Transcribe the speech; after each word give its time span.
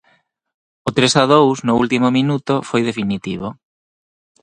O 0.87 0.89
tres 0.97 1.13
a 1.21 1.23
dous, 1.33 1.57
no 1.67 1.73
último 1.83 2.07
minuto, 2.17 2.53
foi 2.69 2.81
definitivo. 2.89 3.47